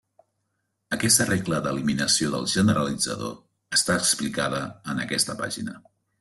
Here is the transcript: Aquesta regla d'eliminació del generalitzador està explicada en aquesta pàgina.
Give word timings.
Aquesta 0.95 1.27
regla 1.27 1.59
d'eliminació 1.65 2.31
del 2.37 2.47
generalitzador 2.55 3.37
està 3.79 4.01
explicada 4.01 4.65
en 4.95 5.05
aquesta 5.07 5.39
pàgina. 5.45 5.79